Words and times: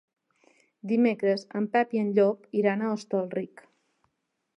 Dimecres 0.91 1.43
en 1.59 1.67
Pep 1.75 1.93
i 1.97 2.01
en 2.05 2.09
Llop 2.15 2.47
iran 2.61 2.81
a 2.87 2.95
Hostalric. 2.95 3.63